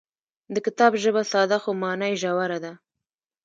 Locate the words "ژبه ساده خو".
1.03-1.69